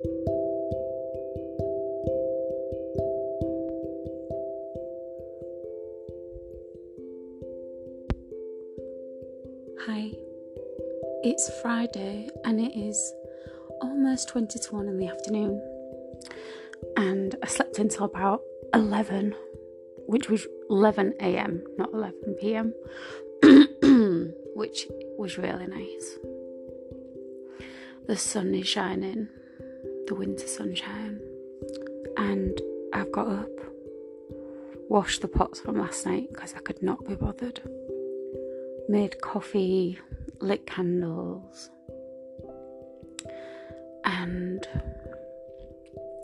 [0.00, 0.06] Hi,
[11.24, 13.12] it's Friday and it is
[13.80, 15.60] almost 20 to 1 in the afternoon,
[16.96, 18.42] and I slept until about
[18.74, 19.34] 11,
[20.06, 22.72] which was 11 am, not 11 pm,
[24.54, 24.86] which
[25.18, 26.18] was really nice.
[28.06, 29.28] The sun is shining,
[30.08, 31.20] the winter sunshine,
[32.16, 32.60] and
[32.94, 33.50] I've got up,
[34.88, 37.60] washed the pots from last night because I could not be bothered.
[38.88, 39.98] Made coffee,
[40.40, 41.68] lit candles,
[44.04, 44.66] and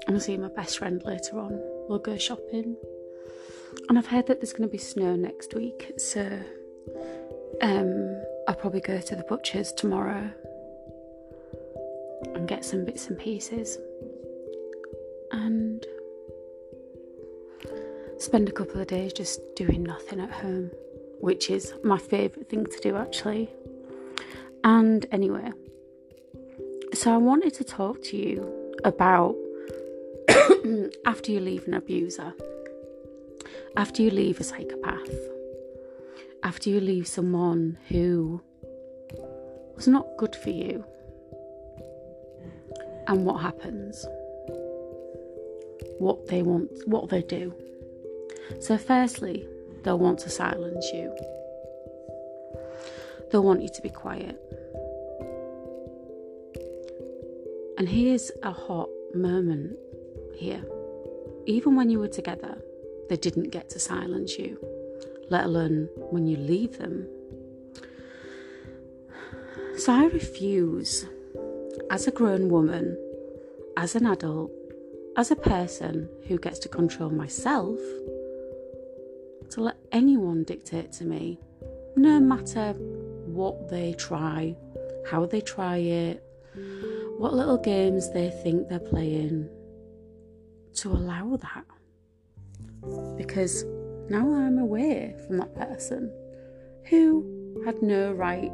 [0.08, 1.60] I'm seeing my best friend later on.
[1.86, 2.76] We'll go shopping,
[3.90, 6.40] and I've heard that there's going to be snow next week, so
[7.60, 10.30] um, I'll probably go to the butcher's tomorrow
[12.44, 13.78] and get some bits and pieces,
[15.32, 15.82] and
[18.18, 20.70] spend a couple of days just doing nothing at home
[21.20, 23.48] which is my favourite thing to do actually.
[24.62, 25.52] And anyway,
[26.92, 29.34] so I wanted to talk to you about
[31.06, 32.34] after you leave an abuser,
[33.74, 35.14] after you leave a psychopath,
[36.42, 38.42] after you leave someone who
[39.76, 40.84] was not good for you,
[43.06, 44.06] and what happens,
[45.98, 47.54] what they want, what they do.
[48.60, 49.46] So, firstly,
[49.84, 51.14] They'll want to silence you.
[53.30, 54.40] They'll want you to be quiet.
[57.76, 59.76] And here's a hot moment
[60.34, 60.64] here.
[61.44, 62.56] Even when you were together,
[63.10, 64.58] they didn't get to silence you,
[65.28, 67.06] let alone when you leave them.
[69.76, 71.04] So I refuse,
[71.94, 72.98] as a grown woman,
[73.76, 74.50] as an adult,
[75.16, 77.78] as a person who gets to control myself
[79.48, 81.38] to let anyone dictate to me,
[81.94, 82.72] no matter
[83.26, 84.56] what they try,
[85.08, 86.20] how they try it,
[87.16, 89.48] what little games they think they're playing,
[90.74, 91.64] to allow that.
[93.16, 93.62] Because
[94.10, 96.12] now I'm away from that person
[96.90, 98.50] who had no right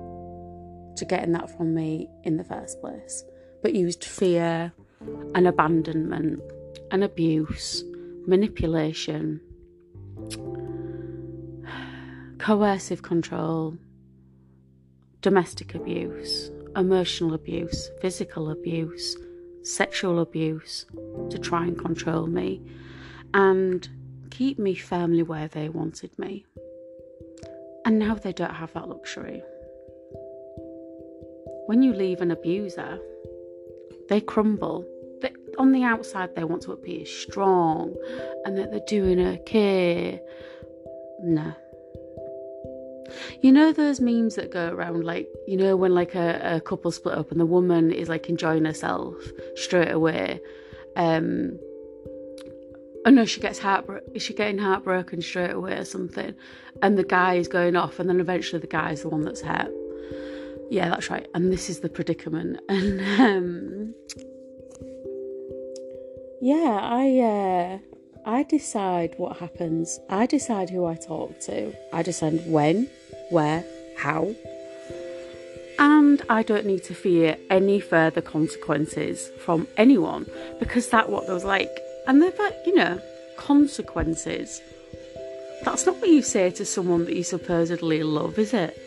[0.97, 3.25] to getting that from me in the first place,
[3.63, 4.73] but used fear
[5.35, 6.41] and abandonment
[6.91, 7.85] and abuse,
[8.27, 9.41] manipulation
[12.41, 13.77] coercive control,
[15.21, 19.15] domestic abuse, emotional abuse, physical abuse,
[19.63, 20.87] sexual abuse
[21.29, 22.63] to try and control me
[23.35, 23.89] and
[24.31, 26.47] keep me firmly where they wanted me.
[27.85, 29.43] And now they don't have that luxury.
[31.67, 32.99] When you leave an abuser,
[34.11, 34.85] they crumble.
[35.23, 37.95] They, on the outside, they want to appear strong
[38.45, 40.21] and that they're doing okay.
[41.23, 41.55] No,
[43.41, 46.91] you know those memes that go around, like you know when like a, a couple
[46.91, 49.15] split up and the woman is like enjoying herself
[49.55, 50.41] straight away.
[50.97, 51.59] Um,
[53.07, 56.35] oh no, she gets heartbro- is she getting heartbroken straight away or something?
[56.83, 59.43] And the guy is going off, and then eventually the guy is the one that's
[59.43, 59.73] hurt.
[60.71, 61.27] Yeah, that's right.
[61.35, 62.61] And this is the predicament.
[62.69, 63.95] And um,
[66.41, 67.79] yeah, I uh,
[68.25, 69.99] I decide what happens.
[70.09, 71.75] I decide who I talk to.
[71.93, 72.89] I decide when,
[73.31, 73.65] where,
[73.99, 74.35] how.
[75.79, 80.27] And I don't need to fear any further consequences from anyone
[80.59, 81.71] because that's what was like.
[82.07, 83.01] And they're like, you know,
[83.37, 84.61] consequences.
[85.65, 88.79] That's not what you say to someone that you supposedly love, is it?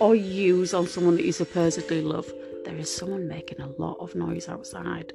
[0.00, 2.32] Or use on someone that you supposedly love.
[2.64, 5.12] There is someone making a lot of noise outside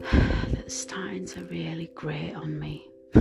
[0.12, 2.88] that's starting to really grate on me.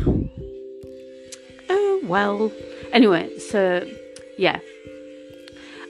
[1.69, 2.51] oh well.
[2.93, 3.89] Anyway, so
[4.37, 4.59] yeah.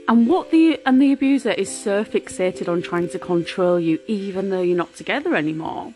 [0.08, 4.50] And what the and the abuser is so fixated on trying to control you even
[4.50, 5.94] though you're not together anymore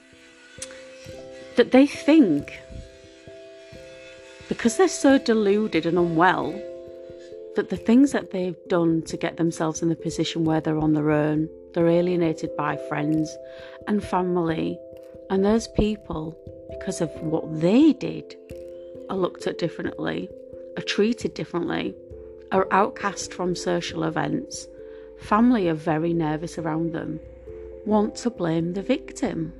[1.57, 2.59] that they think
[4.47, 6.53] because they're so deluded and unwell
[7.55, 10.93] that the things that they've done to get themselves in the position where they're on
[10.93, 13.35] their own, they're alienated by friends
[13.87, 14.79] and family
[15.29, 16.37] and those people,
[16.69, 18.35] because of what they did,
[19.09, 20.29] are looked at differently,
[20.77, 21.95] are treated differently,
[22.51, 24.67] are outcast from social events.
[25.19, 27.19] Family are very nervous around them,
[27.85, 29.53] want to blame the victim.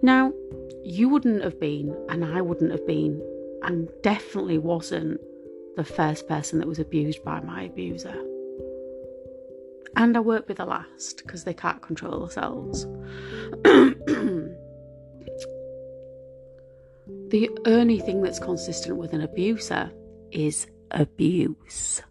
[0.00, 0.32] Now,
[0.84, 3.20] you wouldn't have been, and I wouldn't have been,
[3.62, 5.20] and definitely wasn't
[5.76, 8.14] the first person that was abused by my abuser.
[9.96, 12.84] And I work with the last because they can't control themselves.
[17.28, 19.90] the only thing that's consistent with an abuser
[20.30, 22.02] is abuse.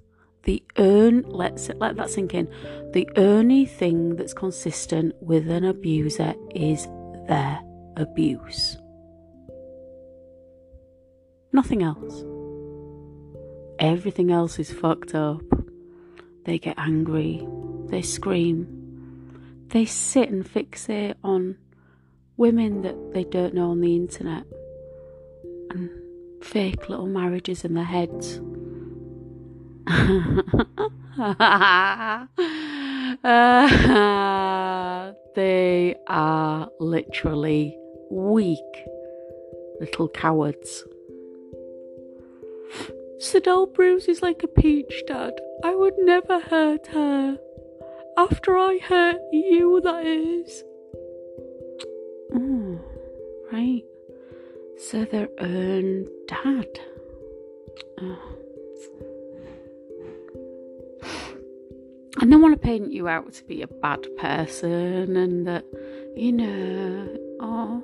[0.44, 2.48] The earn let's let that sink in.
[2.94, 6.88] The only thing that's consistent with an abuser is
[7.28, 7.62] their
[7.98, 8.78] abuse.
[11.54, 12.24] Nothing else.
[13.82, 15.42] Everything else is fucked up.
[16.46, 17.46] They get angry,
[17.88, 21.58] they scream, they sit and fixate on
[22.38, 24.46] women that they don't know on the internet
[25.72, 25.90] and
[26.44, 28.40] fake little marriages in their heads.
[35.36, 37.76] they are literally
[38.12, 38.60] weak
[39.80, 40.84] little cowards.
[43.22, 45.40] Sadell Bruce is like a peach, Dad.
[45.64, 47.38] I would never hurt her.
[48.18, 50.64] After I hurt you, that is.
[52.34, 52.80] Oh,
[53.52, 53.84] right.
[54.76, 56.68] So their own dad.
[58.02, 58.18] Oh.
[62.18, 65.66] I don't want to paint you out to be a bad person and that,
[66.16, 67.84] you know, oh,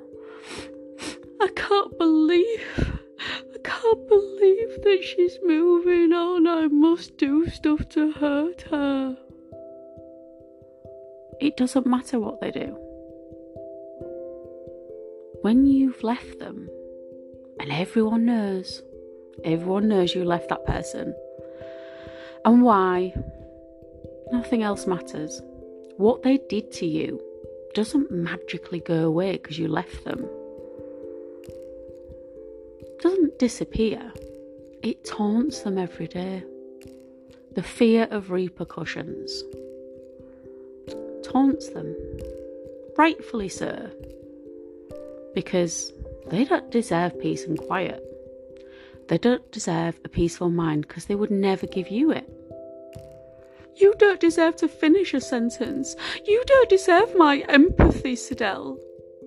[1.40, 2.97] I can't believe
[3.68, 6.48] can't believe that she's moving on.
[6.48, 9.18] I must do stuff to hurt her.
[11.42, 12.78] It doesn't matter what they do.
[15.42, 16.70] When you've left them,
[17.60, 18.82] and everyone knows,
[19.44, 21.14] everyone knows you left that person,
[22.46, 23.14] and why,
[24.32, 25.42] nothing else matters.
[25.98, 27.22] What they did to you
[27.74, 30.28] doesn't magically go away because you left them
[33.00, 34.12] doesn't disappear,
[34.82, 36.44] it taunts them every day.
[37.54, 39.44] The fear of repercussions
[41.24, 41.96] taunts them,
[42.98, 43.90] rightfully so,
[45.34, 45.92] because
[46.28, 48.04] they don't deserve peace and quiet.
[49.08, 52.30] They don't deserve a peaceful mind because they would never give you it.
[53.76, 55.96] You don't deserve to finish a sentence.
[56.26, 58.78] You don't deserve my empathy, Sadell.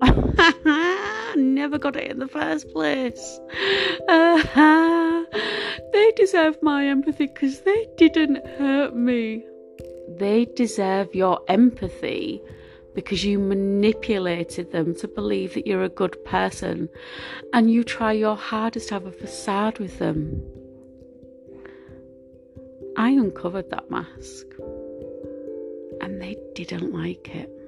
[1.37, 3.41] Never got it in the first place.
[4.09, 5.25] Uh,
[5.93, 9.45] they deserve my empathy because they didn't hurt me.
[10.09, 12.41] They deserve your empathy
[12.95, 16.89] because you manipulated them to believe that you're a good person
[17.53, 20.43] and you try your hardest to have a facade with them.
[22.97, 24.47] I uncovered that mask
[26.01, 27.60] and they didn't like it.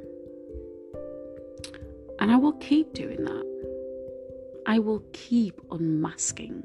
[2.23, 4.63] And I will keep doing that.
[4.65, 6.65] I will keep unmasking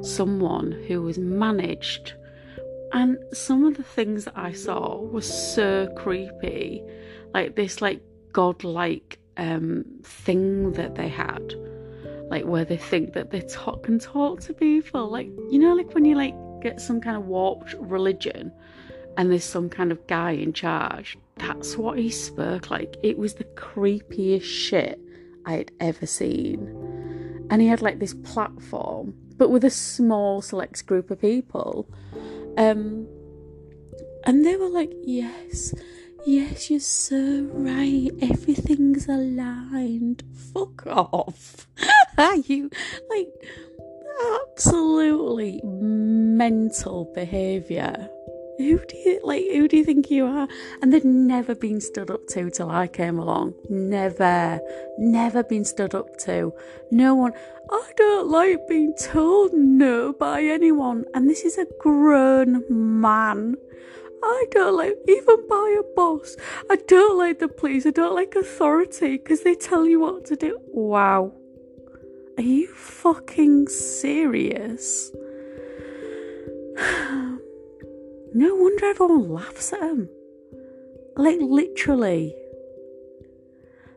[0.00, 2.14] someone who was managed.
[2.94, 6.82] And some of the things that I saw was so creepy.
[7.34, 8.00] Like this like
[8.32, 11.54] godlike um thing that they had.
[12.30, 15.10] Like where they think that they talk can talk to people.
[15.10, 18.50] Like you know, like when you like get some kind of warped religion
[19.18, 21.18] and there's some kind of guy in charge.
[21.36, 22.96] That's what he spoke like.
[23.02, 25.00] It was the creepiest shit
[25.44, 27.46] I had ever seen.
[27.50, 31.90] And he had like this platform, but with a small select group of people.
[32.56, 33.08] Um,
[34.24, 35.74] and they were like, yes,
[36.24, 38.10] yes, you're so right.
[38.22, 40.22] Everything's aligned.
[40.54, 41.66] Fuck off.
[42.18, 42.70] Are you
[43.10, 43.28] like
[44.52, 48.10] absolutely mental behaviour?
[48.58, 50.48] Who do you like who do you think you are
[50.82, 54.60] and they'd never been stood up to till i came along never
[54.98, 56.52] never been stood up to
[56.90, 57.32] no one
[57.70, 63.54] i don't like being told no by anyone and this is a grown man
[64.20, 66.36] I don't like, even by a boss.
[66.68, 67.86] I don't like the police.
[67.86, 70.58] I don't like authority because they tell you what to do.
[70.66, 71.32] Wow.
[72.36, 75.12] Are you fucking serious?
[78.34, 80.08] No wonder everyone laughs at him.
[81.16, 82.34] Like, literally.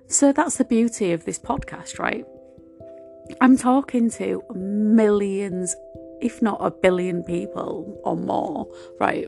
[0.08, 2.26] So that's the beauty of this podcast, right?
[3.40, 5.76] I'm talking to millions,
[6.22, 8.68] if not a billion people or more,
[9.00, 9.28] right?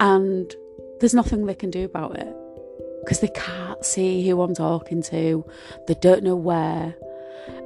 [0.00, 0.54] And
[1.00, 2.34] there's nothing they can do about it
[3.00, 5.44] because they can't see who I'm talking to,
[5.86, 6.94] they don't know where.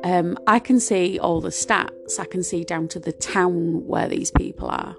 [0.04, 4.08] Um, I can see all the stats, I can see down to the town where
[4.08, 4.96] these people are.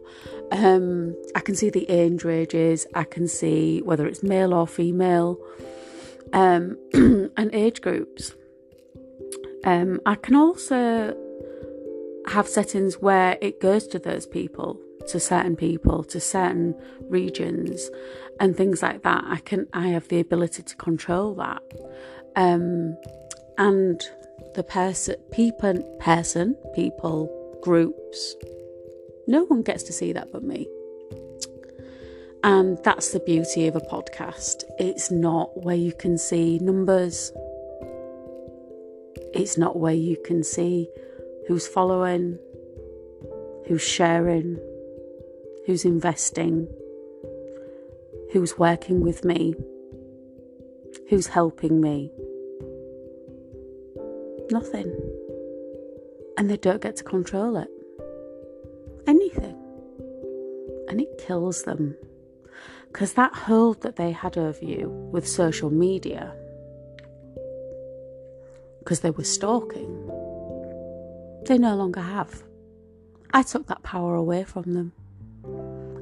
[0.51, 5.39] Um, I can see the age ranges, I can see whether it's male or female,
[6.31, 8.33] um, and age groups.
[9.65, 11.17] Um, I can also
[12.27, 14.79] have settings where it goes to those people.
[15.07, 16.73] to certain people, to certain
[17.09, 17.89] regions,
[18.39, 19.23] and things like that.
[19.27, 21.61] I can I have the ability to control that.
[22.35, 22.97] Um,
[23.57, 24.01] and
[24.55, 27.29] the person, people, person, people,
[27.61, 28.35] groups.
[29.27, 30.67] No one gets to see that but me.
[32.43, 34.63] And that's the beauty of a podcast.
[34.77, 37.31] It's not where you can see numbers,
[39.33, 40.89] it's not where you can see
[41.47, 42.37] who's following,
[43.67, 44.59] who's sharing,
[45.65, 46.67] who's investing,
[48.31, 49.55] who's working with me,
[51.09, 52.11] who's helping me.
[54.51, 54.93] Nothing.
[56.37, 57.69] And they don't get to control it.
[60.93, 61.95] And it kills them.
[62.85, 66.35] Because that hold that they had over you with social media,
[68.77, 69.89] because they were stalking,
[71.47, 72.43] they no longer have.
[73.33, 74.93] I took that power away from them.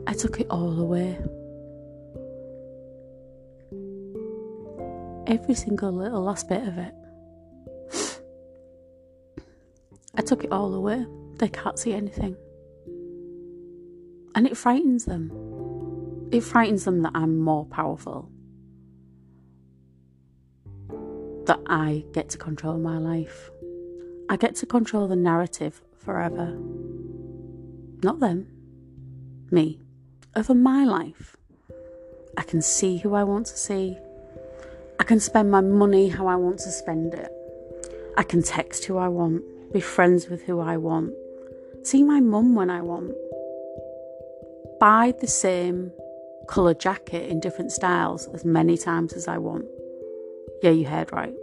[0.08, 1.18] I took it all away.
[5.26, 6.94] Every single little last bit of it.
[10.18, 11.06] I took it all away.
[11.38, 12.36] They can't see anything.
[14.36, 15.32] And it frightens them.
[16.32, 18.30] It frightens them that I'm more powerful.
[21.46, 23.50] That I get to control my life.
[24.30, 26.58] I get to control the narrative forever.
[28.04, 28.48] Not them.
[29.52, 29.80] Me.
[30.36, 31.36] Over my life.
[32.38, 33.98] I can see who I want to see.
[35.00, 37.32] I can spend my money how I want to spend it.
[38.16, 41.14] I can text who I want be friends with who I want,
[41.84, 43.14] see my mum when I want,
[44.82, 45.92] buy the same
[46.48, 49.66] colour jacket in different styles as many times as I want.
[50.64, 51.36] Yeah, you heard right.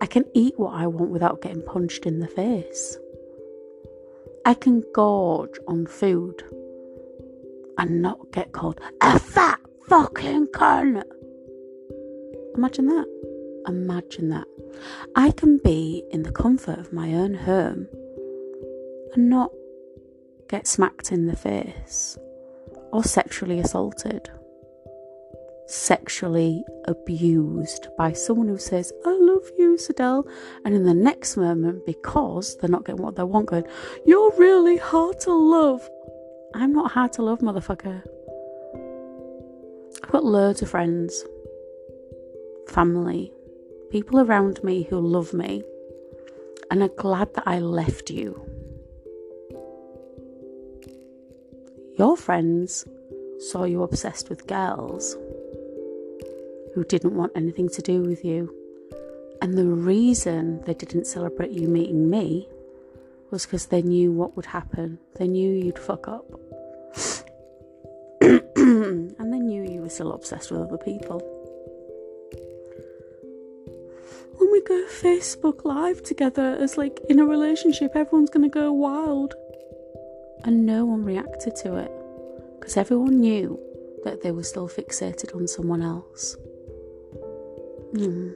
[0.00, 2.96] I can eat what I want without getting punched in the face.
[4.46, 6.42] I can gorge on food
[7.76, 11.02] and not get called a fat fucking cunt.
[12.56, 13.06] Imagine that.
[13.68, 14.46] Imagine that.
[15.14, 17.88] I can be in the comfort of my own home
[19.14, 19.50] and not
[20.48, 22.16] get smacked in the face
[22.92, 24.30] or sexually assaulted,
[25.66, 30.28] sexually abused by someone who says, I love you, Sadell,
[30.64, 33.64] and in the next moment, because they're not getting what they want, going,
[34.04, 35.88] You're really hard to love.
[36.54, 38.02] I'm not hard to love, motherfucker.
[40.02, 41.24] I've got loads of friends,
[42.68, 43.32] family,
[43.90, 45.62] people around me who love me
[46.70, 48.49] and are glad that I left you.
[52.00, 52.86] Your friends
[53.50, 55.18] saw you obsessed with girls
[56.74, 58.54] who didn't want anything to do with you.
[59.42, 62.48] And the reason they didn't celebrate you meeting me
[63.30, 64.98] was because they knew what would happen.
[65.16, 66.24] They knew you'd fuck up.
[68.22, 71.20] and they knew you were still obsessed with other people.
[74.38, 79.34] when we go Facebook Live together as like in a relationship, everyone's gonna go wild.
[80.44, 81.92] And no one reacted to it
[82.58, 83.58] because everyone knew
[84.04, 86.36] that they were still fixated on someone else.
[87.94, 88.34] Mm.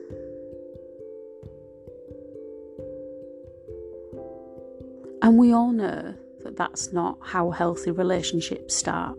[5.22, 9.18] And we all know that that's not how healthy relationships start.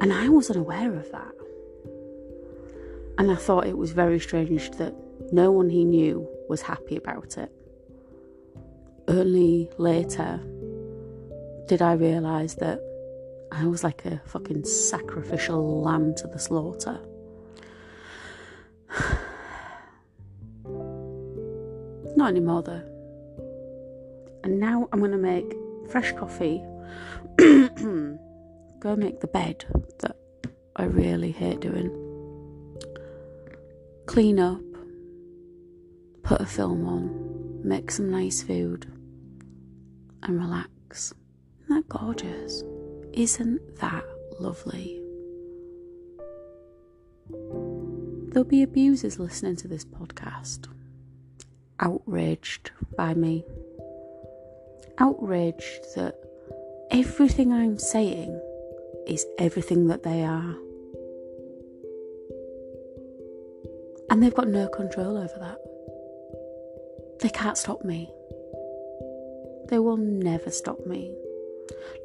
[0.00, 1.34] And I wasn't aware of that.
[3.18, 4.94] And I thought it was very strange that
[5.32, 7.52] no one he knew was happy about it.
[9.06, 10.40] Only later
[11.70, 12.80] did I realise that
[13.52, 16.98] I was like a fucking sacrificial lamb to the slaughter.
[22.16, 22.82] Not anymore though.
[24.42, 25.54] And now I'm going to make
[25.88, 26.60] fresh coffee,
[27.38, 29.64] go make the bed
[30.00, 30.16] that
[30.74, 31.88] I really hate doing,
[34.06, 34.60] clean up,
[36.24, 38.92] put a film on, make some nice food,
[40.24, 41.14] and relax.
[41.70, 42.64] That gorgeous?
[43.12, 44.04] Isn't that
[44.40, 45.00] lovely?
[47.30, 50.66] There'll be abusers listening to this podcast,
[51.78, 53.44] outraged by me,
[54.98, 56.16] outraged that
[56.90, 58.32] everything I'm saying
[59.06, 60.56] is everything that they are.
[64.10, 67.18] And they've got no control over that.
[67.20, 68.10] They can't stop me.
[69.68, 71.14] They will never stop me.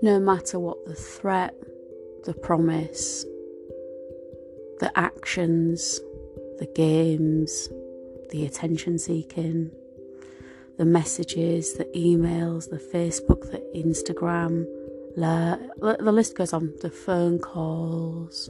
[0.02, 1.56] No matter what the threat,
[2.26, 3.24] the promise,
[4.80, 6.00] the actions,
[6.60, 7.70] the games,
[8.32, 9.72] the attention seeking,
[10.78, 14.66] the messages, the emails, the Facebook, the Instagram,
[15.16, 18.50] the list goes on the phone calls,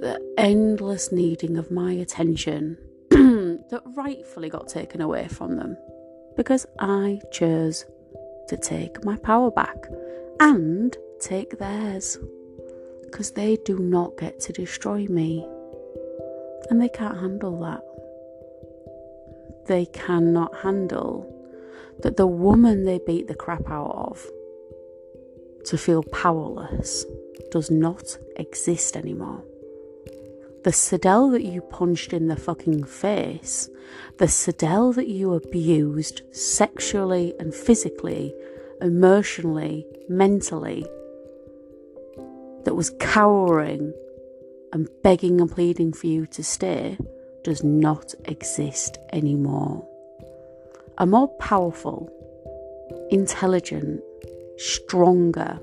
[0.00, 2.78] the endless needing of my attention
[3.10, 5.76] that rightfully got taken away from them
[6.36, 7.84] because I chose
[8.48, 9.86] to take my power back
[10.40, 12.18] and take theirs
[13.04, 15.46] because they do not get to destroy me
[16.68, 17.82] and they can't handle that.
[19.66, 21.32] They cannot handle
[22.00, 24.26] that the woman they beat the crap out of
[25.64, 27.04] to feel powerless
[27.50, 29.42] does not exist anymore.
[30.64, 33.68] The Sadell that you punched in the fucking face,
[34.18, 38.34] the Sadell that you abused sexually and physically,
[38.80, 40.86] emotionally, mentally,
[42.64, 43.92] that was cowering
[44.72, 46.98] and begging and pleading for you to stay,
[47.44, 49.86] does not exist anymore.
[50.98, 52.10] A more powerful,
[53.10, 54.02] intelligent,
[54.56, 55.60] stronger,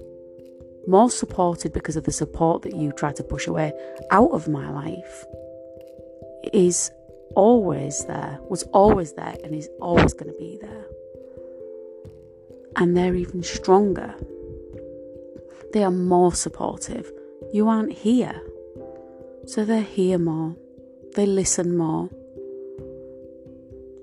[0.87, 3.73] more supported because of the support that you tried to push away
[4.11, 5.25] out of my life,
[6.53, 6.91] is
[7.35, 10.85] always there, was always there, and is always going to be there.
[12.75, 14.15] And they're even stronger.
[15.73, 17.11] They are more supportive.
[17.51, 18.41] You aren't here.
[19.45, 20.55] So they hear more,
[21.15, 22.09] they listen more.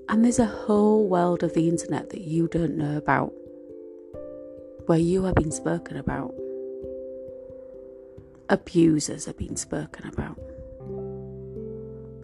[0.08, 3.32] And there's a whole world of the internet that you don't know about
[4.86, 6.34] where you have been spoken about.
[8.48, 10.36] Abusers have been spoken about.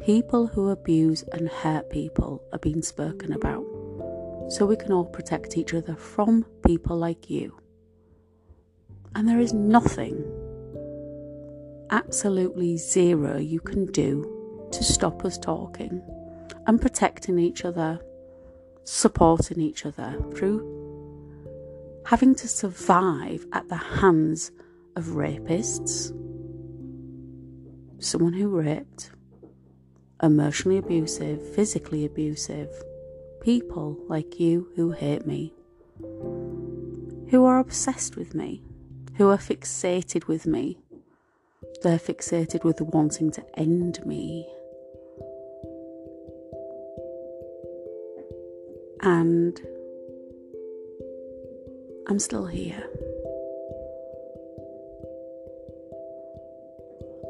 [0.05, 3.65] People who abuse and hurt people are being spoken about.
[4.49, 7.59] So we can all protect each other from people like you.
[9.15, 10.25] And there is nothing,
[11.91, 16.03] absolutely zero, you can do to stop us talking
[16.67, 18.01] and protecting each other,
[18.85, 20.77] supporting each other through
[22.07, 24.53] having to survive at the hands
[24.95, 26.13] of rapists,
[27.99, 29.11] someone who raped,
[30.23, 32.71] emotionally abusive, physically abusive,
[33.47, 35.55] people like you who hate me,
[37.31, 38.61] who are obsessed with me,
[39.19, 40.77] who are fixated with me.
[41.81, 44.49] They're fixated with wanting to end me.
[49.03, 49.61] And
[52.09, 52.83] I'm still here.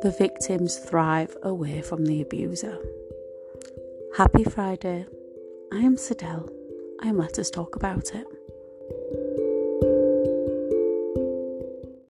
[0.01, 2.79] The victims thrive away from the abuser.
[4.17, 5.05] Happy Friday.
[5.77, 6.51] I am Sadell.
[7.03, 8.27] I am Let Us Talk About It.